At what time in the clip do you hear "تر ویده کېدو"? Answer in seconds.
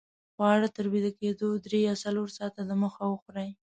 0.75-1.49